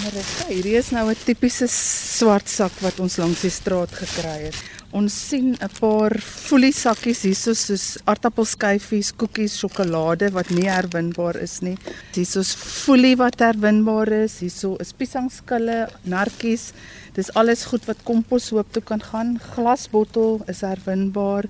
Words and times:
Marissa, 0.00 0.46
hierdie 0.48 0.78
is 0.78 0.90
nou 0.96 1.10
'n 1.10 1.18
tipiese 1.26 1.66
swart 1.68 2.48
sak 2.48 2.72
wat 2.80 3.00
ons 3.04 3.18
langs 3.20 3.42
die 3.44 3.50
straat 3.52 3.92
gekry 3.92 4.48
het. 4.48 4.56
Ons 4.92 5.12
sien 5.28 5.52
'n 5.60 5.68
paar 5.80 6.16
folie 6.18 6.72
sakkies 6.72 7.22
hierso 7.22 7.52
soos 7.52 7.98
aartappelskyfies, 8.06 9.12
koekies, 9.12 9.58
sjokolade 9.60 10.30
wat 10.32 10.48
nie 10.50 10.68
herwinbaar 10.68 11.36
is 11.36 11.60
nie. 11.60 11.76
Hierso's 12.14 12.54
folie 12.54 13.16
wat 13.16 13.38
herwinbaar 13.40 14.08
is. 14.24 14.40
Hierso 14.40 14.76
is 14.80 14.92
piesangskille, 14.92 15.88
nartjies. 16.04 16.72
Dis 17.14 17.30
alles 17.34 17.64
goed 17.64 17.84
wat 17.84 18.02
kompos 18.02 18.50
hoop 18.50 18.72
toe 18.72 18.82
kan 18.82 19.02
gaan. 19.02 19.38
Glasbottel 19.54 20.40
is 20.48 20.60
herwinbaar. 20.60 21.44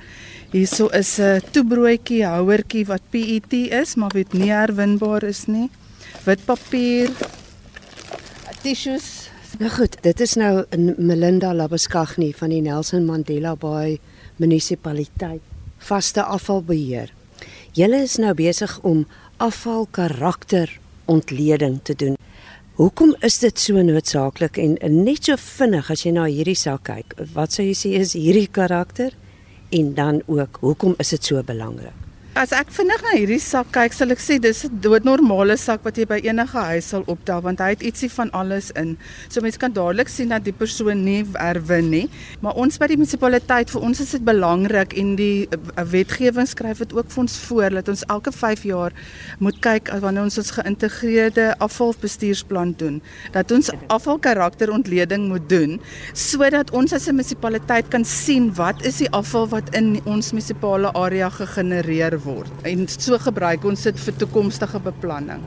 Hierso 0.53 0.89
is 0.89 1.19
'n 1.21 1.41
toebroodjie 1.53 2.27
houertjie 2.27 2.87
wat 2.87 3.03
PET 3.11 3.53
is, 3.71 3.95
maar 3.95 4.11
wat 4.13 4.33
nie 4.33 4.51
herwinbaar 4.51 5.23
is 5.23 5.47
nie. 5.47 5.71
Wit 6.25 6.45
papier, 6.45 7.11
tissues. 8.63 9.31
Nou 9.59 9.71
goed, 9.73 9.97
dit 10.05 10.21
is 10.21 10.35
nou 10.39 10.65
in 10.75 10.93
Melinda 10.99 11.55
Labeskagni 11.55 12.31
van 12.37 12.53
die 12.53 12.61
Nelson 12.65 13.07
Mandela 13.09 13.55
Bay 13.57 13.99
munisipaliteit 14.41 15.43
vaste 15.81 16.23
afvalbeheer. 16.23 17.13
Julle 17.77 18.03
is 18.05 18.19
nou 18.21 18.35
besig 18.37 18.75
om 18.87 19.07
afvalkarakter 19.41 20.73
ontleding 21.11 21.81
te 21.83 21.97
doen. 21.97 22.19
Hoekom 22.81 23.15
is 23.27 23.39
dit 23.41 23.59
so 23.61 23.81
noodsaaklik 23.85 24.61
en, 24.61 24.77
net 25.05 25.29
so 25.29 25.41
vinnig 25.41 25.91
as 25.93 26.05
jy 26.05 26.13
na 26.17 26.29
hierdie 26.29 26.59
saak 26.59 26.85
kyk? 26.89 27.17
Wat 27.35 27.57
sou 27.57 27.65
jy 27.65 27.75
sê 27.77 27.97
is 28.01 28.15
hierdie 28.19 28.49
karakter 28.49 29.17
en 29.73 29.95
dan 29.97 30.23
ook 30.29 30.61
hoekom 30.65 30.97
is 31.01 31.17
dit 31.17 31.33
so 31.33 31.43
belangrik? 31.47 32.10
As 32.39 32.53
ek 32.55 32.69
vinnig 32.71 33.01
na 33.03 33.11
hierdie 33.17 33.41
sak 33.43 33.73
kyk, 33.75 33.91
sal 33.91 34.15
ek 34.15 34.21
sê 34.23 34.37
dis 34.39 34.63
'n 34.63 34.79
doodnormale 34.79 35.57
sak 35.59 35.83
wat 35.83 35.99
jy 35.99 36.07
by 36.07 36.21
enige 36.23 36.55
huis 36.55 36.87
sal 36.95 37.03
optel 37.11 37.43
want 37.43 37.59
hy 37.59 37.75
het 37.75 37.83
ietsie 37.83 38.09
van 38.09 38.31
alles 38.31 38.71
in. 38.79 38.97
So 39.29 39.41
mense 39.43 39.59
kan 39.59 39.73
dadelik 39.75 40.07
sien 40.07 40.29
dat 40.29 40.45
die 40.45 40.53
persoon 40.53 41.03
nie 41.03 41.27
erwin 41.35 41.91
nie, 41.91 42.09
maar 42.41 42.55
ons 42.55 42.79
by 42.79 42.87
die 42.87 42.97
munisipaliteit 42.97 43.71
vir 43.71 43.83
ons 43.83 44.01
is 44.01 44.13
dit 44.13 44.23
belangrik 44.23 44.95
en 44.95 45.17
die 45.17 45.49
uh, 45.51 45.83
wetgewing 45.83 46.47
skryf 46.47 46.79
dit 46.79 46.95
ook 46.95 47.11
vir 47.11 47.21
ons 47.21 47.37
voor 47.49 47.71
dat 47.71 47.89
ons 47.89 48.05
elke 48.07 48.31
5 48.31 48.63
jaar 48.63 48.93
moet 49.41 49.59
kyk 49.61 49.91
wanneer 50.01 50.23
ons 50.23 50.39
ons 50.39 50.51
geïntegreerde 50.51 51.59
afvalbestuursplan 51.59 52.77
doen, 52.79 53.03
dat 53.33 53.51
ons 53.51 53.71
afvalkarakterontleding 53.89 55.27
moet 55.27 55.49
doen 55.51 55.81
sodat 56.15 56.71
ons 56.71 56.93
as 56.93 57.09
'n 57.09 57.17
munisipaliteit 57.17 57.91
kan 57.91 58.05
sien 58.05 58.55
wat 58.55 58.87
is 58.87 58.99
die 58.99 59.11
afval 59.11 59.49
wat 59.49 59.75
in 59.75 59.99
ons 60.07 60.31
munisipale 60.31 60.95
area 60.95 61.29
gegenereer 61.29 62.20
word. 62.25 62.51
En 62.69 62.87
so 62.89 63.19
gebruik 63.19 63.65
ons 63.65 63.89
dit 63.89 64.01
vir 64.07 64.17
toekomstige 64.25 64.81
beplanning 64.91 65.45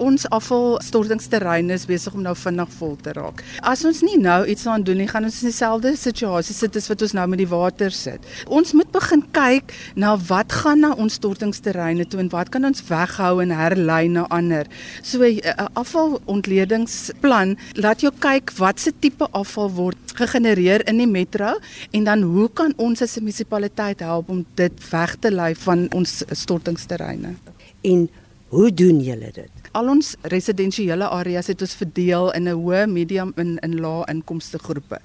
ons 0.00 0.26
afvalstortingsterrein 0.32 1.70
is 1.70 1.86
besig 1.88 2.14
om 2.16 2.24
nou 2.24 2.34
vinnig 2.38 2.72
vol 2.78 2.96
te 3.04 3.12
raak. 3.16 3.42
As 3.66 3.84
ons 3.88 4.02
nie 4.06 4.16
nou 4.20 4.38
iets 4.48 4.66
aan 4.70 4.84
doen 4.86 5.00
nie, 5.02 5.08
gaan 5.10 5.26
ons 5.28 5.40
in 5.42 5.50
dieselfde 5.50 5.92
situasie 6.00 6.56
sit 6.56 6.76
as 6.76 6.88
wat 6.90 7.04
ons 7.06 7.14
nou 7.16 7.26
met 7.30 7.42
die 7.42 7.48
water 7.50 7.92
sit. 7.94 8.24
Ons 8.48 8.72
moet 8.76 8.90
begin 8.94 9.22
kyk 9.36 9.74
na 10.00 10.14
wat 10.30 10.52
gaan 10.62 10.84
na 10.84 10.92
ons 10.96 11.18
stortingsterreine 11.20 12.06
toe 12.08 12.22
en 12.24 12.32
wat 12.32 12.52
kan 12.54 12.64
ons 12.68 12.84
weghou 12.88 13.40
en 13.44 13.54
herlei 13.54 14.02
na 14.08 14.26
ander. 14.30 14.66
So 15.02 15.22
'n 15.22 15.40
afvalontlediingsplan 15.74 17.56
laat 17.74 18.00
jou 18.00 18.12
kyk 18.18 18.52
watse 18.58 18.92
tipe 19.00 19.26
afval 19.32 19.70
word 19.70 19.98
gegenereer 20.14 20.88
in 20.88 20.98
die 20.98 21.06
metro 21.06 21.58
en 21.92 22.04
dan 22.04 22.22
hoe 22.22 22.48
kan 22.48 22.72
ons 22.76 23.02
as 23.02 23.16
'n 23.16 23.24
munisipaliteit 23.24 24.00
help 24.00 24.28
om 24.28 24.44
dit 24.54 24.72
weg 24.90 25.16
te 25.20 25.30
lei 25.30 25.54
van 25.54 25.88
ons 25.92 26.24
stortingsterreine? 26.30 27.34
En 27.82 28.08
hoe 28.50 28.74
doen 28.74 29.00
julle 29.00 29.30
dit? 29.32 29.60
al 29.78 29.86
ons 29.86 30.14
residensiële 30.26 31.06
areas 31.14 31.46
het 31.50 31.60
ons 31.62 31.74
verdeel 31.78 32.32
in 32.34 32.48
'n 32.48 32.58
hoë, 32.58 32.86
medium 32.86 33.32
en 33.36 33.58
in 33.58 33.80
lae 33.80 34.04
inkomste 34.10 34.58
groepe. 34.58 34.98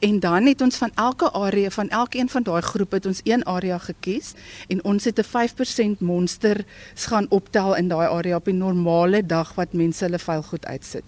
En 0.00 0.20
dan 0.20 0.46
het 0.46 0.60
ons 0.60 0.76
van 0.76 0.90
elke 0.94 1.32
area 1.32 1.70
van 1.70 1.88
elkeen 1.88 2.28
van 2.28 2.42
daai 2.42 2.62
groepe 2.62 2.94
het 2.94 3.06
ons 3.06 3.20
een 3.24 3.44
area 3.44 3.78
gekies 3.78 4.32
en 4.68 4.84
ons 4.84 5.04
het 5.04 5.18
'n 5.18 5.24
5% 5.24 6.00
monster 6.00 6.64
gaan 6.94 7.26
optel 7.28 7.76
in 7.76 7.88
daai 7.88 8.08
area 8.08 8.36
op 8.36 8.46
'n 8.46 8.58
normale 8.58 9.26
dag 9.26 9.54
wat 9.54 9.72
mense 9.72 10.04
hulle 10.04 10.18
vuil 10.18 10.42
goed 10.42 10.66
uitsit. 10.66 11.02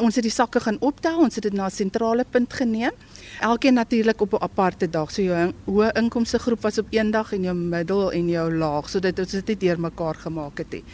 Ons 0.00 0.14
het 0.14 0.22
die 0.22 0.32
sakke 0.32 0.60
gaan 0.60 0.76
optel, 0.80 1.18
ons 1.18 1.34
het 1.34 1.42
dit 1.42 1.52
na 1.52 1.66
'n 1.66 1.70
sentrale 1.70 2.24
punt 2.30 2.52
geneem. 2.52 2.92
Elkeen 3.40 3.74
natuurlik 3.74 4.20
op 4.20 4.32
'n 4.32 4.42
aparte 4.42 4.90
dag. 4.90 5.10
So 5.12 5.22
jou 5.22 5.52
hoë 5.64 5.92
inkomste 5.92 6.38
groep 6.38 6.62
was 6.62 6.78
op 6.78 6.86
een 6.90 7.10
dag 7.10 7.32
en 7.32 7.42
jou 7.42 7.54
middel 7.54 8.12
en 8.12 8.28
jou 8.28 8.54
laag 8.54 8.88
sodat 8.88 9.18
ons 9.18 9.30
dit 9.30 9.46
nie 9.46 9.56
deurmekaar 9.56 10.14
gemaak 10.14 10.58
het 10.58 10.70
nie. 10.70 10.84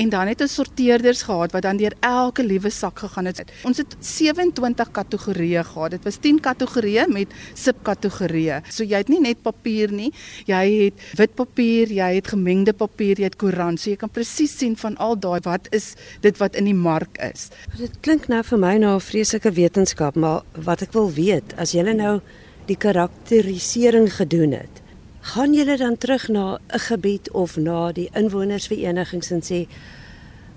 En 0.00 0.08
dan 0.08 0.30
het 0.30 0.40
ons 0.40 0.54
sorteerders 0.54 1.22
gehad 1.28 1.52
wat 1.52 1.62
dan 1.66 1.76
deur 1.76 1.92
elke 2.00 2.44
liewe 2.44 2.70
sak 2.72 3.02
gegaan 3.02 3.28
het. 3.28 3.42
Ons 3.68 3.82
het 3.82 3.96
27 4.00 4.90
kategorieë 4.96 5.64
gehad. 5.64 5.90
Dit 5.90 6.06
was 6.08 6.16
10 6.24 6.40
kategorieë 6.40 7.04
met 7.12 7.34
subkategorieë. 7.54 8.62
So 8.72 8.84
jy 8.84 9.02
het 9.02 9.12
nie 9.12 9.20
net 9.20 9.42
papier 9.44 9.92
nie, 9.92 10.08
jy 10.48 10.62
het 10.86 11.04
wit 11.20 11.34
papier, 11.36 11.92
jy 11.92 12.08
het 12.16 12.32
gemengde 12.32 12.72
papier, 12.72 13.20
jy 13.20 13.28
het 13.28 13.36
koerant. 13.40 13.80
So 13.80 13.92
jy 13.92 14.00
kan 14.00 14.12
presies 14.14 14.56
sien 14.56 14.76
van 14.80 14.96
al 14.96 15.18
daai 15.20 15.40
wat 15.44 15.68
is 15.76 15.92
dit 16.24 16.40
wat 16.40 16.56
in 16.56 16.70
die 16.70 16.76
mark 16.76 17.20
is. 17.20 17.50
Dit 17.76 18.00
klink 18.00 18.30
nou 18.32 18.40
vir 18.42 18.58
my 18.58 18.76
na 18.78 18.96
'n 18.96 19.00
vreeslike 19.00 19.52
wetenskap, 19.52 20.16
maar 20.16 20.42
wat 20.54 20.82
ek 20.82 20.92
wil 20.92 21.12
weet, 21.12 21.52
as 21.58 21.72
jy 21.72 21.82
nou 21.82 22.20
die 22.66 22.76
karakterisering 22.76 24.08
gedoen 24.12 24.52
het, 24.52 24.80
gaan 25.20 25.54
jy 25.54 25.76
dan 25.76 25.96
terug 25.98 26.28
na 26.28 26.58
'n 26.68 26.78
gebied 26.78 27.30
of 27.30 27.56
na 27.56 27.92
die 27.92 28.10
inwonersverenigings 28.12 29.30
en 29.30 29.42
sê 29.42 29.66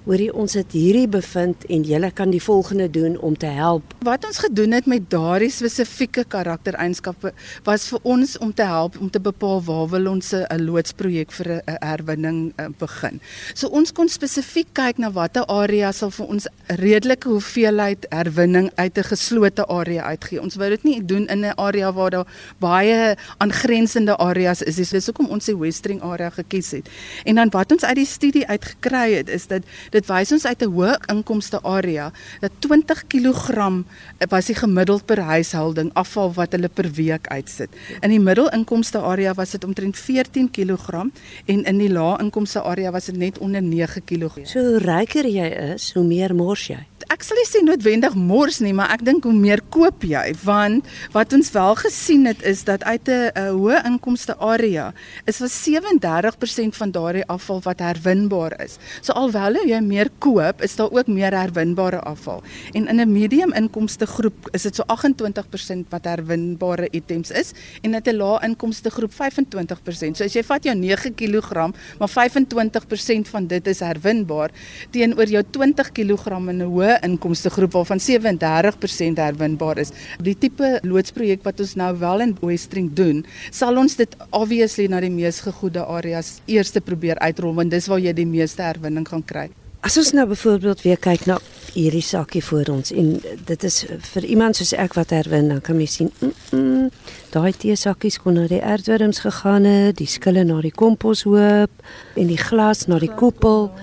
hoorie 0.03 0.31
ons 0.35 0.55
het 0.57 0.73
hierdie 0.75 1.07
bevind 1.07 1.63
en 1.71 1.83
julle 1.87 2.09
kan 2.11 2.31
die 2.33 2.41
volgende 2.43 2.89
doen 2.91 3.15
om 3.23 3.37
te 3.39 3.47
help. 3.55 3.93
Wat 4.03 4.25
ons 4.27 4.41
gedoen 4.43 4.75
het 4.75 4.87
met 4.89 5.05
daardie 5.11 5.51
spesifieke 5.53 6.25
karaktereienskappe 6.27 7.31
was 7.63 7.87
vir 7.91 8.03
ons 8.15 8.35
om 8.43 8.51
te 8.53 8.65
help 8.67 8.97
om 8.99 9.11
te 9.13 9.21
bepaal 9.23 9.63
waar 9.63 9.87
wil 9.93 10.09
ons 10.11 10.33
'n 10.33 10.59
loodsprojek 10.59 11.31
vir 11.31 11.47
'n 11.47 11.77
herwinning 11.79 12.53
uh, 12.59 12.67
begin. 12.77 13.21
So 13.53 13.67
ons 13.67 13.91
kon 13.91 14.09
spesifiek 14.09 14.67
kyk 14.73 14.97
na 14.97 15.11
watter 15.11 15.45
area 15.47 15.91
sal 15.91 16.11
vir 16.11 16.27
ons 16.27 16.47
redelike 16.67 17.27
hoeveelheid 17.29 18.05
herwinning 18.09 18.71
uit 18.75 18.97
'n 18.97 19.03
geslote 19.03 19.65
area 19.67 20.03
uitgee. 20.03 20.41
Ons 20.41 20.55
wou 20.55 20.69
dit 20.69 20.83
nie 20.83 21.05
doen 21.05 21.27
in 21.27 21.45
'n 21.45 21.53
area 21.55 21.93
waar 21.93 22.09
daar 22.09 22.27
baie 22.59 23.15
aangrensende 23.37 24.17
areas 24.17 24.61
is. 24.61 24.75
Dis 24.75 25.05
hoekom 25.05 25.29
ons 25.29 25.45
die 25.45 25.57
Westering 25.57 26.01
area 26.01 26.29
gekies 26.29 26.71
het. 26.71 26.89
En 27.23 27.35
dan 27.35 27.49
wat 27.49 27.71
ons 27.71 27.83
uit 27.83 27.95
die 27.95 28.05
studie 28.05 28.47
uitgekry 28.47 29.13
het 29.13 29.29
is 29.29 29.47
dat 29.47 29.63
Dit 29.93 30.07
wys 30.09 30.31
ons 30.33 30.45
uit 30.45 30.61
'n 30.65 30.71
hoë 30.73 30.93
inkomste 31.13 31.59
area 31.61 32.11
dat 32.41 32.51
20 32.59 33.03
kg 33.07 33.83
was 34.29 34.45
die 34.45 34.55
gemiddeld 34.55 35.05
per 35.05 35.19
huishouding 35.19 35.91
afval 35.93 36.33
wat 36.33 36.51
hulle 36.51 36.67
per 36.67 36.89
week 36.91 37.27
uitsit. 37.27 37.69
In 38.01 38.09
die 38.09 38.19
middelinkomste 38.19 38.97
area 38.97 39.33
was 39.33 39.51
dit 39.51 39.63
omtrent 39.63 39.97
14 39.97 40.49
kg 40.51 41.11
en 41.45 41.63
in 41.63 41.77
die 41.77 41.91
lae 41.91 42.17
inkomste 42.19 42.61
area 42.61 42.91
was 42.91 43.05
dit 43.05 43.17
net 43.17 43.37
onder 43.37 43.61
9 43.61 44.03
kg. 44.05 44.47
So 44.47 44.59
hoe 44.59 44.77
ryker 44.77 45.25
jy 45.27 45.73
is, 45.73 45.93
hoe 45.93 46.03
meer 46.03 46.35
mors 46.35 46.67
jy 46.67 46.85
ek 47.13 47.21
sal 47.21 47.37
nie 47.37 47.45
sê 47.45 47.59
noodwendig 47.61 48.15
mors 48.17 48.57
nie, 48.63 48.71
maar 48.73 48.89
ek 48.95 49.03
dink 49.05 49.25
hoe 49.27 49.35
meer 49.37 49.61
koop 49.73 50.01
jy 50.07 50.31
want 50.41 50.87
wat 51.13 51.33
ons 51.35 51.51
wel 51.53 51.75
gesien 51.77 52.25
het 52.25 52.41
is 52.49 52.63
dat 52.65 52.81
uit 52.89 53.07
'n 53.09 53.53
hoë 53.53 53.85
inkomste 53.85 54.33
area 54.41 54.93
is 55.29 55.37
was 55.39 55.53
37% 55.53 56.73
van 56.75 56.91
daardie 56.91 57.25
afval 57.27 57.61
wat 57.61 57.79
herwinbaar 57.79 58.57
is. 58.65 58.79
So 59.01 59.13
alhoewel 59.13 59.61
jy 59.67 59.79
meer 59.81 60.09
koop, 60.19 60.61
is 60.61 60.75
daar 60.75 60.89
ook 60.89 61.07
meer 61.07 61.33
herwinbare 61.33 62.01
afval. 62.01 62.41
En 62.73 62.87
in 62.87 62.99
'n 62.99 63.11
medium 63.11 63.53
inkomste 63.53 64.05
groep 64.05 64.49
is 64.51 64.63
dit 64.63 64.75
so 64.75 64.83
28% 64.87 65.85
wat 65.89 66.05
herwinbare 66.05 66.87
items 66.91 67.31
is 67.31 67.53
en 67.83 67.93
in 67.93 68.01
'n 68.01 68.17
lae 68.17 68.39
inkomste 68.43 68.89
groep 68.89 69.13
25%. 69.13 70.17
So 70.17 70.23
as 70.23 70.33
jy 70.33 70.43
vat 70.43 70.63
jou 70.63 70.75
9 70.75 71.13
kg, 71.15 71.73
maar 71.99 72.09
25% 72.09 73.27
van 73.27 73.47
dit 73.47 73.67
is 73.67 73.79
herwinbaar 73.79 74.49
teenoor 74.91 75.27
jou 75.27 75.43
20 75.51 75.91
kg 75.91 76.49
in 76.49 76.57
'n 76.57 76.61
hoë 76.61 77.02
inkomste 77.03 77.49
groep 77.53 77.73
waarvan 77.77 77.99
37% 77.99 79.21
herwinbaar 79.21 79.77
is. 79.83 79.93
Die 80.23 80.35
tipe 80.35 80.79
loodsprojek 80.83 81.43
wat 81.43 81.59
ons 81.59 81.75
nou 81.79 81.91
wel 81.99 82.27
in 82.27 82.37
Westring 82.41 82.93
doen, 82.93 83.25
sal 83.51 83.77
ons 83.77 83.95
dit 83.99 84.15
obviously 84.31 84.87
na 84.87 85.01
die 85.03 85.13
mees 85.13 85.41
gegoede 85.45 85.85
areas 85.85 86.39
eers 86.45 86.73
probeer 86.83 87.19
uitrol 87.19 87.53
want 87.53 87.71
dis 87.71 87.87
waar 87.87 88.01
jy 88.01 88.13
die 88.13 88.29
meeste 88.29 88.63
herwinning 88.63 89.07
gaan 89.07 89.23
kry. 89.25 89.49
As 89.83 89.97
ons 89.99 90.13
nou 90.15 90.23
byvoorbeeld 90.29 90.81
weer 90.85 90.99
kyk 91.01 91.25
na 91.27 91.35
hierdie 91.73 92.03
sakkie 92.05 92.39
voor 92.45 92.69
ons 92.71 92.93
en 92.95 93.17
dit 93.49 93.65
is 93.67 93.81
vir 94.13 94.27
iemand 94.31 94.55
soos 94.55 94.71
ek 94.79 94.95
wat 94.95 95.11
herwin, 95.11 95.49
dan 95.51 95.59
kan 95.65 95.81
jy 95.81 95.87
sien, 95.91 96.11
mm, 96.21 96.31
mm, 96.55 96.85
daai 97.33 97.51
teesakkies 97.51 98.21
kon 98.23 98.37
na 98.39 98.45
die 98.47 98.61
aardwurms 98.63 99.19
gegaan 99.25 99.67
het, 99.67 99.97
die 99.99 100.07
skille 100.07 100.45
na 100.47 100.61
die 100.63 100.71
komposhoop 100.71 101.83
en 102.15 102.31
die 102.31 102.39
glas 102.39 102.85
na 102.87 103.01
die 103.03 103.11
koepel. 103.11 103.73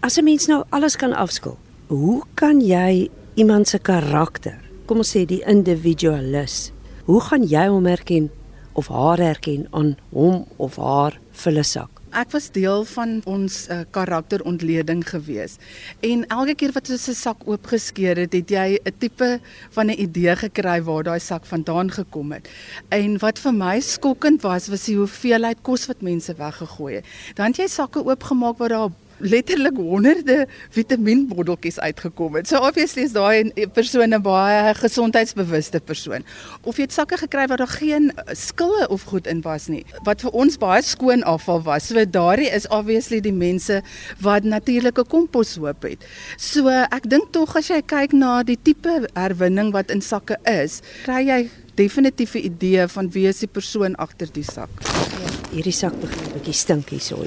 As 0.00 0.16
'n 0.16 0.24
mens 0.24 0.48
nou 0.48 0.64
alles 0.70 0.96
kan 0.96 1.12
afskil, 1.12 1.58
hoe 1.90 2.22
kan 2.38 2.60
jy 2.62 3.08
iemand 3.34 3.66
se 3.66 3.78
karakter, 3.82 4.54
kom 4.86 5.00
ons 5.02 5.10
sê 5.10 5.24
die 5.26 5.40
individualis, 5.50 6.68
hoe 7.08 7.18
gaan 7.26 7.42
jy 7.42 7.64
hom 7.66 7.88
herken 7.90 8.28
of 8.78 8.92
haar 8.94 9.18
herken 9.18 9.64
aan 9.74 9.96
hom 10.14 10.44
of 10.62 10.78
haar 10.78 11.18
vullesak? 11.42 11.90
Ek 12.14 12.30
was 12.34 12.46
deel 12.54 12.86
van 12.92 13.16
ons 13.30 13.56
uh, 13.70 13.80
karakterontleding 13.94 15.02
gewees. 15.06 15.58
En 16.06 16.22
elke 16.30 16.56
keer 16.62 16.76
wat 16.78 16.90
ons 16.94 17.08
'n 17.10 17.14
sak 17.14 17.42
oopgeskeur 17.46 18.22
het, 18.22 18.38
het 18.38 18.50
jy 18.50 18.78
'n 18.78 18.94
tipe 18.98 19.40
van 19.74 19.90
'n 19.90 19.98
idee 19.98 20.36
gekry 20.36 20.78
waar 20.82 21.02
daai 21.02 21.20
sak 21.20 21.46
vandaan 21.46 21.90
gekom 21.90 22.32
het. 22.32 22.48
En 22.90 23.18
wat 23.18 23.38
vir 23.38 23.52
my 23.52 23.80
skokkend 23.80 24.42
was, 24.42 24.70
was 24.70 24.86
die 24.86 24.96
hoeveelheid 24.96 25.58
kos 25.62 25.86
wat 25.86 26.02
mense 26.02 26.34
weggegooi 26.34 26.94
het. 26.94 27.04
Dan 27.34 27.46
het 27.46 27.56
jy 27.56 27.66
sakke 27.66 28.04
oopgemaak 28.04 28.58
waar 28.58 28.68
daar 28.68 28.90
letterlik 29.20 29.76
honderde 29.76 30.46
vitamienbotteltjies 30.74 31.78
uitgekom 31.80 32.34
het. 32.38 32.48
So 32.48 32.60
obviously 32.64 33.04
is 33.06 33.12
daai 33.12 33.52
persoon 33.74 34.14
'n 34.14 34.22
baie 34.22 34.74
gesondheidsbewuste 34.74 35.80
persoon. 35.80 36.24
Of 36.62 36.76
jy 36.76 36.82
het 36.82 36.92
sakke 36.92 37.16
gekry 37.16 37.46
waar 37.46 37.56
daar 37.56 37.76
geen 37.80 38.12
skille 38.32 38.88
of 38.88 39.02
goed 39.02 39.26
in 39.26 39.40
was 39.40 39.68
nie, 39.68 39.84
wat 40.04 40.20
vir 40.20 40.30
ons 40.30 40.56
baie 40.56 40.82
skoon 40.82 41.22
afval 41.22 41.62
was. 41.62 41.86
So 41.86 42.04
daardie 42.04 42.50
is 42.50 42.68
obviously 42.68 43.20
die 43.20 43.32
mense 43.32 43.82
wat 44.20 44.44
natuurlike 44.44 45.04
kompos 45.04 45.56
hoop 45.56 45.82
het. 45.82 46.04
So 46.36 46.68
ek 46.68 47.08
dink 47.08 47.32
tog 47.32 47.56
as 47.56 47.68
jy 47.68 47.82
kyk 47.82 48.12
na 48.12 48.42
die 48.42 48.58
tipe 48.62 49.08
herwinning 49.14 49.72
wat 49.72 49.90
in 49.90 50.00
sakke 50.00 50.36
is, 50.44 50.82
kry 51.04 51.26
jy 51.26 51.50
definitief 51.74 52.34
'n 52.34 52.44
idee 52.44 52.88
van 52.88 53.10
wie 53.10 53.28
is 53.28 53.38
die 53.38 53.48
persoon 53.48 53.94
agter 53.96 54.28
die 54.32 54.44
sak. 54.44 54.68
Ja, 54.80 55.39
hierdie 55.50 55.74
sak 55.74 55.94
begin 56.00 56.26
'n 56.26 56.32
bietjie 56.32 56.54
stink 56.54 56.90
hierso. 56.90 57.24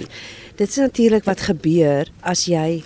Dit 0.55 0.69
is 0.69 0.77
natuurlik 0.77 1.25
wat 1.25 1.41
gebeur 1.41 2.07
as 2.21 2.45
jy 2.45 2.83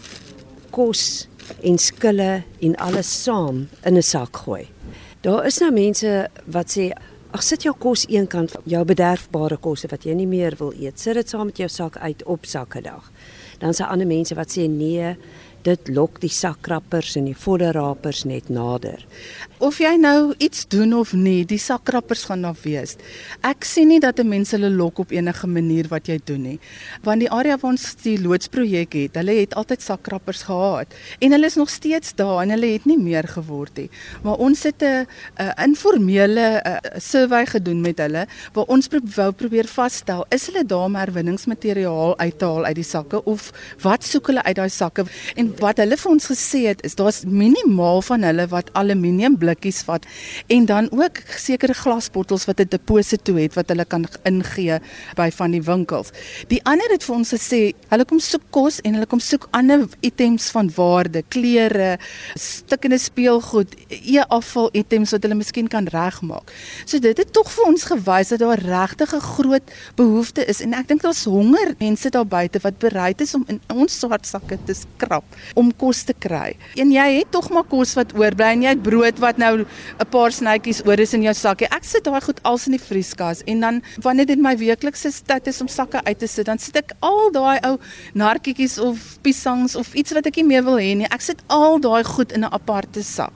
kos 0.72 1.28
en 1.64 1.78
skille 1.78 2.44
en 2.62 2.76
alles 2.76 3.24
saam 3.24 3.68
in 3.86 3.98
'n 3.98 4.02
sak 4.02 4.38
gooi. 4.38 4.68
Daar 5.22 5.46
is 5.46 5.60
nou 5.60 5.72
mense 5.72 6.30
wat 6.46 6.78
sê 6.78 6.92
ag 7.32 7.44
sit 7.44 7.64
jou 7.64 7.76
kos 7.78 8.06
eenkant 8.08 8.56
jou 8.64 8.84
bederfbare 8.86 9.58
kosse 9.58 9.88
wat 9.88 10.04
jy 10.04 10.14
nie 10.14 10.28
meer 10.28 10.56
wil 10.60 10.74
eet. 10.74 11.00
Sit 11.00 11.14
dit 11.14 11.30
saam 11.30 11.46
met 11.46 11.58
jou 11.58 11.70
sak 11.70 11.98
uit 11.98 12.24
op 12.26 12.46
sakkedag. 12.46 13.12
Dan 13.60 13.70
is 13.70 13.78
daar 13.78 13.88
ander 13.88 14.08
mense 14.08 14.36
wat 14.36 14.50
sê 14.50 14.68
nee, 14.70 15.16
dit 15.68 15.90
lok 15.92 16.22
die 16.24 16.32
sakkrappers 16.32 17.16
en 17.20 17.28
die 17.28 17.36
vodderrapers 17.36 18.24
net 18.30 18.48
nader. 18.54 19.04
Of 19.64 19.80
jy 19.82 19.96
nou 20.00 20.34
iets 20.44 20.68
doen 20.72 20.94
of 20.96 21.12
nie, 21.18 21.42
die 21.50 21.60
sakkrappers 21.60 22.28
gaan 22.30 22.46
daar 22.46 22.58
wees. 22.64 22.96
Ek 23.48 23.66
sien 23.68 23.90
nie 23.92 24.00
dat 24.00 24.20
'n 24.20 24.30
mens 24.30 24.52
hulle 24.52 24.70
lok 24.70 25.00
op 25.00 25.12
enige 25.12 25.48
manier 25.48 25.88
wat 25.90 26.08
jy 26.08 26.20
doen 26.24 26.42
nie. 26.42 26.60
Want 27.04 27.20
die 27.20 27.32
area 27.32 27.58
waar 27.58 27.72
ons 27.72 27.96
die 28.04 28.18
loodsprojek 28.22 28.94
het, 28.94 29.16
hulle 29.16 29.36
het 29.40 29.56
altyd 29.56 29.82
sakkrappers 29.82 30.44
gehad 30.44 30.88
en 31.20 31.32
hulle 31.32 31.46
is 31.46 31.56
nog 31.56 31.70
steeds 31.70 32.16
daar 32.16 32.42
en 32.44 32.50
hulle 32.50 32.74
het 32.74 32.86
nie 32.86 32.98
meer 32.98 33.28
geword 33.28 33.76
nie. 33.78 33.90
Maar 34.24 34.38
ons 34.38 34.64
het 34.64 34.84
'n 34.84 35.08
informele 35.64 36.80
survey 36.98 37.46
gedoen 37.46 37.82
met 37.82 37.98
hulle 37.98 38.28
waar 38.54 38.66
ons 38.68 38.88
wou 39.16 39.32
probeer 39.32 39.68
vasstel, 39.68 40.26
is 40.30 40.46
hulle 40.48 40.66
daar 40.66 40.86
om 40.86 40.96
herwinningsmateriaal 40.96 42.18
uit 42.18 42.40
te 42.40 42.46
haal 42.46 42.66
uit 42.66 42.76
die 42.76 42.84
sakke 42.84 43.24
of 43.24 43.52
wat 43.82 44.04
soek 44.04 44.28
hulle 44.28 44.44
uit 44.44 44.56
daai 44.56 44.70
sakke? 44.70 45.06
En 45.36 45.57
wat 45.62 45.80
hulle 45.82 45.98
vir 45.98 46.12
ons 46.12 46.28
gesê 46.30 46.62
het 46.68 46.82
is 46.88 46.96
daar's 47.00 47.24
minimaal 47.26 48.02
van 48.06 48.24
hulle 48.28 48.46
wat 48.52 48.70
aluminium 48.78 49.38
blikkies 49.40 49.82
vat 49.88 50.06
en 50.54 50.66
dan 50.70 50.90
ook 50.94 51.22
sekere 51.40 51.74
glasbottels 51.78 52.46
wat 52.50 52.60
'n 52.62 52.70
deposito 52.70 53.36
het 53.36 53.56
wat 53.56 53.70
hulle 53.70 53.86
kan 53.86 54.06
ingee 54.24 54.80
by 55.16 55.30
van 55.32 55.52
die 55.52 55.62
winkels. 55.62 56.12
Die 56.48 56.62
ander 56.64 56.90
het 56.92 57.04
vir 57.04 57.16
ons 57.16 57.34
gesê 57.34 57.74
hulle 57.90 58.06
kom 58.06 58.20
soek 58.20 58.44
kos 58.50 58.80
en 58.82 58.94
hulle 58.94 59.06
kom 59.06 59.20
soek 59.20 59.48
ander 59.52 59.88
items 60.02 60.50
van 60.52 60.72
waarde, 60.76 61.24
klere, 61.28 61.98
stukkende 62.36 62.98
speelgoed, 62.98 63.76
e-afval 63.90 64.70
items 64.74 65.12
wat 65.12 65.24
hulle 65.24 65.36
miskien 65.36 65.68
kan 65.68 65.88
regmaak. 65.88 66.52
So 66.86 67.00
dit 67.00 67.18
het 67.18 67.34
tog 67.34 67.52
vir 67.52 67.66
ons 67.66 67.84
gewys 67.84 68.28
dat 68.30 68.40
daar 68.40 68.60
regtig 68.60 69.14
'n 69.14 69.20
groot 69.20 69.64
behoefte 69.96 70.46
is 70.46 70.62
en 70.62 70.74
ek 70.74 70.88
dink 70.88 71.02
daar's 71.02 71.24
honger 71.24 71.76
mense 71.80 72.10
daar 72.10 72.28
buite 72.28 72.60
wat 72.60 72.78
bereid 72.78 73.22
is 73.22 73.36
om 73.36 73.44
in 73.48 73.62
ons 73.74 74.00
swart 74.00 74.26
sakke 74.26 74.58
te 74.66 74.74
skrap 74.74 75.24
om 75.56 75.72
kos 75.72 76.04
te 76.04 76.14
kry. 76.14 76.56
En 76.76 76.92
jy 76.92 77.08
het 77.20 77.32
tog 77.32 77.50
maar 77.50 77.64
kos 77.64 77.94
wat 77.96 78.14
oorbly 78.18 78.52
en 78.56 78.62
jy 78.62 78.70
het 78.76 78.84
brood 78.84 79.20
wat 79.20 79.38
nou 79.38 79.60
'n 79.60 80.10
paar 80.10 80.32
snytjies 80.32 80.82
oor 80.86 81.00
is 81.00 81.14
in 81.14 81.24
jou 81.24 81.34
sakkie. 81.34 81.68
Ek 81.72 81.84
sit 81.84 82.04
daai 82.04 82.22
goed 82.22 82.40
als 82.44 82.68
in 82.68 82.72
die 82.78 82.82
vrieskas 82.82 83.44
en 83.46 83.60
dan 83.60 83.82
wanneer 84.02 84.26
dit 84.26 84.40
my 84.40 84.58
weeklikse 84.58 85.12
tyd 85.26 85.48
is 85.48 85.62
om 85.62 85.68
sakke 85.68 86.04
uit 86.04 86.20
te 86.20 86.28
sit, 86.28 86.46
dan 86.46 86.58
sit 86.58 86.76
ek 86.76 86.94
al 87.00 87.32
daai 87.32 87.60
ou 87.64 87.78
narkietjies 88.14 88.78
of 88.80 89.18
piesangs 89.22 89.76
of 89.76 89.94
iets 89.94 90.14
wat 90.14 90.26
ek 90.26 90.36
nie 90.36 90.46
meer 90.46 90.64
wil 90.64 90.78
hê 90.78 90.96
nie. 90.96 91.08
Ek 91.12 91.22
sit 91.22 91.42
al 91.48 91.80
daai 91.80 92.04
goed 92.04 92.32
in 92.32 92.44
'n 92.44 92.54
aparte 92.54 93.04
sak. 93.04 93.34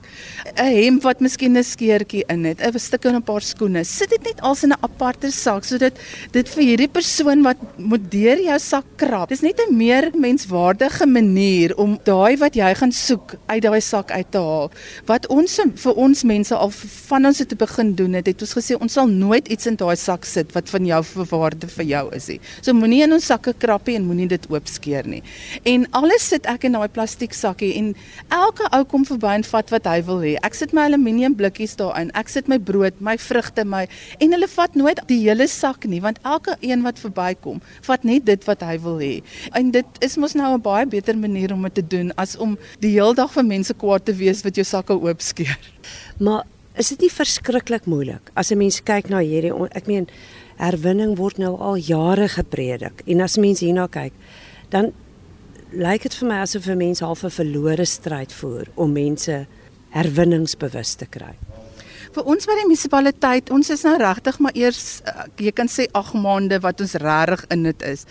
'n 0.56 0.82
Hemp 0.82 1.02
wat 1.02 1.20
miskien 1.20 1.56
'n 1.56 1.64
skeertjie 1.64 2.24
in 2.28 2.44
het, 2.44 2.60
'n 2.60 2.78
stuk 2.78 3.04
en 3.04 3.16
'n 3.16 3.22
paar 3.22 3.42
skoene. 3.42 3.84
Sit 3.84 4.10
dit 4.10 4.22
net 4.22 4.40
als 4.40 4.62
in 4.62 4.72
'n 4.72 4.82
aparte 4.82 5.30
sak 5.30 5.64
sodat 5.64 5.92
dit 6.32 6.48
vir 6.48 6.62
hierdie 6.62 6.88
persoon 6.88 7.42
wat 7.42 7.56
moet 7.78 8.10
deur 8.10 8.38
jou 8.40 8.58
sak 8.58 8.84
krap. 8.96 9.28
Dis 9.28 9.42
net 9.42 9.60
'n 9.60 9.76
meer 9.76 10.10
menswaardige 10.14 11.06
manier 11.06 11.76
om 11.76 11.91
daai 12.04 12.36
wat 12.40 12.56
jy 12.58 12.68
gaan 12.78 12.92
soek 12.92 13.34
uit 13.46 13.62
daai 13.62 13.80
sak 13.80 14.10
uit 14.10 14.30
te 14.30 14.40
haal. 14.42 14.70
Wat 15.08 15.26
ons 15.32 15.58
vir 15.84 15.98
ons 16.00 16.24
mense 16.28 16.56
al 16.56 16.72
van 16.72 17.26
ons 17.28 17.42
te 17.42 17.58
begin 17.58 17.94
doen 17.98 18.14
het, 18.18 18.26
het 18.26 18.42
ons 18.44 18.54
gesê 18.56 18.76
ons 18.78 18.92
sal 18.92 19.10
nooit 19.10 19.48
iets 19.48 19.66
in 19.70 19.76
daai 19.76 19.96
sak 19.96 20.24
sit 20.28 20.52
wat 20.56 20.70
van 20.72 20.86
jou 20.86 21.00
verwaarde 21.04 21.68
vir 21.76 21.84
jou 21.84 22.04
is 22.16 22.28
nie. 22.32 22.38
So 22.60 22.74
moenie 22.76 23.02
in 23.06 23.12
ons 23.16 23.26
sakke 23.30 23.54
krappie 23.58 23.96
en 23.98 24.06
moenie 24.08 24.28
dit 24.30 24.48
oopskeer 24.50 25.08
nie. 25.08 25.22
En 25.68 25.86
alles 25.98 26.28
sit 26.32 26.46
ek 26.50 26.66
in 26.68 26.78
daai 26.78 26.88
plastiek 26.92 27.34
sakkie 27.36 27.72
en 27.80 27.92
elke 28.32 28.68
ou 28.72 28.82
kom 28.88 29.06
verby 29.08 29.36
en 29.38 29.46
vat 29.52 29.74
wat 29.74 29.88
hy 29.90 29.98
wil 30.08 30.22
hê. 30.24 30.36
Ek 30.46 30.56
sit 30.58 30.74
my 30.76 30.86
aluminium 30.90 31.36
blikkies 31.38 31.76
daarin. 31.80 32.12
Ek 32.18 32.30
sit 32.32 32.48
my 32.48 32.58
brood, 32.58 32.98
my 33.00 33.16
vrugte, 33.20 33.64
my 33.64 33.84
en 34.22 34.36
hulle 34.36 34.48
vat 34.54 34.78
nooit 34.78 35.02
die 35.10 35.20
hele 35.24 35.48
sak 35.50 35.86
nie 35.90 36.00
want 36.02 36.20
elke 36.28 36.56
een 36.60 36.82
wat 36.86 37.00
verbykom, 37.02 37.60
vat 37.86 38.04
net 38.08 38.26
dit 38.26 38.48
wat 38.48 38.62
hy 38.66 38.78
wil 38.82 38.98
hê. 39.02 39.14
En 39.58 39.70
dit 39.74 40.02
is 40.04 40.16
mos 40.20 40.34
nou 40.38 40.54
'n 40.54 40.62
baie 40.62 40.86
beter 40.86 41.16
manier 41.18 41.52
om 41.52 41.68
te 41.70 41.81
doen 41.88 42.12
as 42.16 42.36
om 42.36 42.58
die 42.80 42.92
hele 42.94 43.14
dag 43.14 43.32
vir 43.32 43.44
mense 43.44 43.74
kwaad 43.74 44.04
te 44.04 44.14
wees 44.14 44.42
wat 44.42 44.56
jou 44.56 44.64
sakke 44.64 44.94
oopskeer. 44.94 45.58
Maar 46.18 46.44
is 46.78 46.88
dit 46.88 47.00
nie 47.00 47.12
verskriklik 47.12 47.86
moeilik? 47.86 48.30
As 48.34 48.50
'n 48.50 48.58
mens 48.58 48.80
kyk 48.80 49.08
na 49.08 49.18
hierdie 49.18 49.52
ek 49.74 49.86
meen 49.86 50.08
herwinning 50.56 51.16
word 51.16 51.38
nou 51.38 51.56
al 51.58 51.76
jare 51.76 52.28
gepredik. 52.28 53.02
En 53.06 53.20
as 53.20 53.36
mense 53.36 53.64
hierna 53.64 53.88
kyk 53.88 54.12
dan 54.70 54.92
lyk 55.72 56.02
dit 56.02 56.14
vir 56.14 56.28
my 56.28 56.38
asof 56.42 56.68
'n 56.68 56.78
mens 56.78 57.00
half 57.00 57.24
'n 57.24 57.30
verlore 57.30 57.84
stryd 57.84 58.32
voer 58.32 58.66
om 58.76 58.92
mense 58.92 59.46
herwinningsbewus 59.90 60.94
te 60.94 61.06
kry 61.06 61.36
vir 62.12 62.28
ons 62.28 62.46
by 62.48 62.54
die 62.58 62.66
munisipaliteit, 62.66 63.50
ons 63.54 63.70
is 63.72 63.82
nou 63.86 63.94
regtig 64.00 64.38
maar 64.44 64.56
eers 64.58 65.00
uh, 65.08 65.24
jy 65.40 65.52
kan 65.56 65.70
sê 65.70 65.86
8 65.96 66.18
maande 66.20 66.58
wat 66.64 66.80
ons 66.84 66.94
regtig 67.00 67.44
in 67.54 67.64
dit 67.68 67.84
is. 67.88 68.04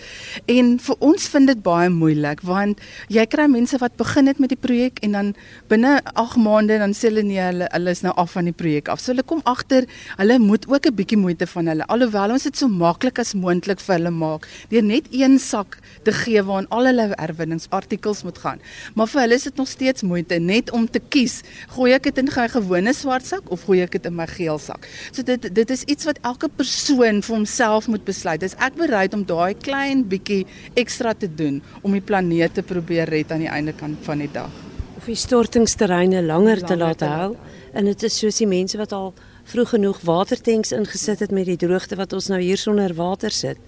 En 0.50 0.72
vir 0.82 1.06
ons 1.06 1.28
vind 1.34 1.52
dit 1.52 1.62
baie 1.66 1.90
moeilik 1.94 2.42
want 2.48 2.82
jy 3.14 3.26
kry 3.30 3.46
mense 3.52 3.78
wat 3.82 3.98
begin 4.00 4.32
het 4.32 4.42
met 4.42 4.54
die 4.54 4.60
projek 4.60 5.02
en 5.06 5.18
dan 5.18 5.30
binne 5.72 6.00
8 6.16 6.40
maande 6.42 6.80
dan 6.82 6.96
sê 6.98 7.12
hulle 7.12 7.26
nee, 7.28 7.42
hulle 7.42 7.68
hulle 7.72 7.94
is 7.94 8.02
nou 8.06 8.14
af 8.18 8.34
van 8.38 8.50
die 8.50 8.56
projek 8.58 8.90
af. 8.92 9.04
So 9.04 9.14
hulle 9.14 9.26
kom 9.28 9.44
agter, 9.50 9.86
hulle 10.18 10.40
moet 10.42 10.66
ook 10.70 10.88
'n 10.88 10.96
bietjie 10.96 11.20
moeite 11.20 11.48
van 11.48 11.68
hulle 11.68 11.86
alhoewel 11.88 12.34
ons 12.38 12.44
dit 12.44 12.58
so 12.58 12.68
maklik 12.68 13.20
as 13.20 13.34
moontlik 13.34 13.80
vir 13.80 13.96
hulle 13.98 14.12
maak 14.12 14.48
deur 14.70 14.84
net 14.84 15.06
een 15.12 15.40
sak 15.40 15.78
te 16.04 16.12
gee 16.12 16.42
waarin 16.42 16.68
al 16.70 16.86
hulle 16.86 17.14
herwinningsartikels 17.18 18.24
moet 18.24 18.38
gaan. 18.38 18.60
Maar 18.96 19.08
vir 19.08 19.22
hulle 19.22 19.36
is 19.36 19.44
dit 19.44 19.56
nog 19.56 19.68
steeds 19.68 20.02
moeite 20.02 20.40
net 20.40 20.72
om 20.72 20.90
te 20.90 21.00
kies, 21.00 21.42
gooi 21.76 21.94
ek 21.94 22.04
dit 22.04 22.18
in 22.18 22.26
'n 22.26 22.50
gewone 22.50 22.94
swart 22.94 23.26
sak 23.26 23.52
of 23.52 23.64
gooi 23.64 23.82
ek 23.82 23.91
ek 23.92 24.00
dit 24.00 24.10
in 24.10 24.16
my 24.16 24.28
geel 24.32 24.60
sak. 24.62 24.88
So 25.12 25.26
dit 25.28 25.50
dit 25.52 25.76
is 25.76 25.84
iets 25.92 26.08
wat 26.08 26.22
elke 26.28 26.50
persoon 26.50 27.22
vir 27.26 27.36
homself 27.36 27.90
moet 27.92 28.06
besluit. 28.08 28.44
Is 28.44 28.56
ek 28.60 28.80
bereid 28.80 29.16
om 29.18 29.26
daai 29.28 29.54
klein 29.60 30.06
bietjie 30.08 30.46
ekstra 30.80 31.14
te 31.14 31.28
doen 31.28 31.62
om 31.84 31.96
die 31.96 32.04
planeet 32.04 32.56
te 32.56 32.64
probeer 32.64 33.12
red 33.12 33.32
aan 33.32 33.44
die 33.44 33.52
einde 33.52 33.76
kant 33.76 34.00
van 34.08 34.24
die 34.24 34.32
dag? 34.32 34.52
Of 34.98 35.10
die 35.10 35.18
stortingsterreine 35.18 36.22
langer 36.24 36.64
te 36.64 36.78
laat 36.78 37.04
hou 37.06 37.36
en 37.74 37.88
dit 37.88 38.04
is 38.04 38.18
soos 38.22 38.40
die 38.42 38.50
mense 38.50 38.78
wat 38.78 38.94
al 38.96 39.14
vroeg 39.52 39.76
genoeg 39.76 40.02
watertanks 40.06 40.74
ingesit 40.76 41.24
het 41.24 41.32
met 41.36 41.50
die 41.50 41.60
droogte 41.60 41.98
wat 42.00 42.14
ons 42.14 42.30
nou 42.32 42.40
hier 42.42 42.60
sonder 42.60 42.94
water 42.96 43.34
sit. 43.34 43.60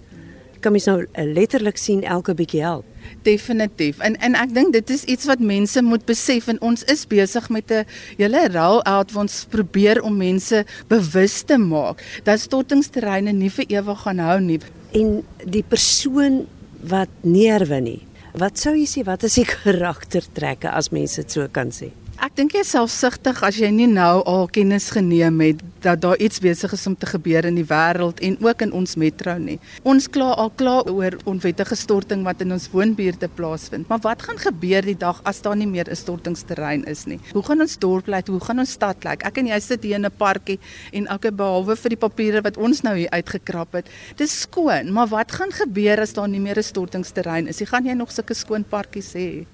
Kan 0.64 0.72
mens 0.72 0.86
nou 0.88 1.02
letterlik 1.12 1.76
sien 1.76 2.00
elke 2.08 2.32
bietjie 2.34 2.62
help. 2.64 2.86
Definitief. 3.26 3.98
En 4.00 4.16
en 4.16 4.36
ek 4.40 4.54
dink 4.56 4.72
dit 4.72 4.92
is 4.94 5.02
iets 5.12 5.28
wat 5.28 5.42
mense 5.44 5.82
moet 5.84 6.06
besef 6.08 6.48
en 6.48 6.60
ons 6.64 6.84
is 6.88 7.04
besig 7.10 7.50
met 7.52 7.70
'n 7.70 7.84
hele 8.16 8.48
roll 8.48 8.80
out 8.88 9.12
wat 9.12 9.22
ons 9.22 9.44
probeer 9.50 10.00
om 10.02 10.16
mense 10.16 10.64
bewus 10.88 11.42
te 11.42 11.58
maak 11.58 12.00
dat 12.24 12.40
stortingsterreine 12.40 13.32
nie 13.32 13.50
vir 13.50 13.64
ewig 13.68 14.00
gaan 14.00 14.18
hou 14.18 14.40
nie. 14.40 14.60
En 14.92 15.22
die 15.44 15.64
persoon 15.68 16.46
wat 16.80 17.08
neerwin 17.20 17.84
nie. 17.84 18.02
Wat 18.32 18.58
sou 18.58 18.74
jy 18.74 18.86
sê 18.86 19.04
wat 19.04 19.22
is 19.22 19.34
die 19.34 19.44
karaktertrekke 19.64 20.70
as 20.70 20.90
mense 20.90 21.20
dit 21.20 21.30
so 21.30 21.48
kan 21.48 21.70
sê? 21.70 21.92
Ek 22.34 22.40
dink 22.40 22.56
jy 22.56 22.64
selfsugtig 22.66 23.40
as 23.46 23.60
jy 23.62 23.68
nie 23.70 23.86
nou 23.86 24.16
al 24.26 24.48
kennis 24.50 24.88
geneem 24.90 25.36
het 25.38 25.60
dat 25.84 26.00
daar 26.02 26.18
iets 26.18 26.40
besig 26.42 26.72
is 26.74 26.82
om 26.90 26.96
te 26.98 27.06
gebeur 27.06 27.46
in 27.46 27.54
die 27.54 27.66
wêreld 27.70 28.18
en 28.26 28.34
ook 28.42 28.64
in 28.66 28.72
ons 28.74 28.96
metro 28.98 29.36
nie. 29.38 29.60
Ons 29.86 30.08
kla 30.10 30.32
al 30.42 30.50
klaar 30.58 30.90
oor 30.90 31.14
onwettige 31.30 31.78
storting 31.78 32.24
wat 32.26 32.42
in 32.42 32.50
ons 32.56 32.66
woonbuurte 32.72 33.30
plaasvind. 33.38 33.86
Maar 33.86 34.02
wat 34.02 34.26
gaan 34.26 34.42
gebeur 34.42 34.82
die 34.82 34.96
dag 34.98 35.22
as 35.30 35.44
daar 35.46 35.54
nie 35.54 35.70
meer 35.70 35.86
'n 35.86 35.94
stortingsterrein 35.94 36.82
is 36.90 37.06
nie? 37.06 37.20
Hoe 37.32 37.44
gaan 37.44 37.60
ons 37.60 37.78
dorp 37.78 38.08
lyk? 38.08 38.26
Hoe 38.26 38.40
gaan 38.40 38.58
ons 38.58 38.72
stad 38.72 39.04
lyk? 39.04 39.22
Ek 39.22 39.38
en 39.38 39.46
jy 39.46 39.60
sit 39.60 39.84
hier 39.84 39.94
in 39.94 40.04
'n 40.04 40.18
parkie 40.18 40.58
en 40.92 41.06
elke 41.06 41.30
behalwe 41.30 41.76
vir 41.76 41.90
die 41.90 42.02
papiere 42.08 42.42
wat 42.42 42.56
ons 42.56 42.82
nou 42.82 42.96
hier 42.96 43.10
uitgekrap 43.10 43.72
het, 43.74 43.86
dis 44.16 44.40
skoon, 44.40 44.92
maar 44.92 45.06
wat 45.06 45.30
gaan 45.30 45.52
gebeur 45.52 46.00
as 46.00 46.12
daar 46.12 46.28
nie 46.28 46.40
meer 46.40 46.58
'n 46.58 46.62
stortingsterrein 46.62 47.46
is? 47.46 47.60
Jy 47.60 47.66
gaan 47.66 47.86
jy 47.86 47.94
nog 47.94 48.10
sulke 48.10 48.34
skoon 48.34 48.64
parkies 48.64 49.14
hê? 49.14 49.46